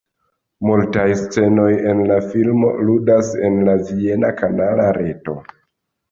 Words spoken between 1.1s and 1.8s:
scenoj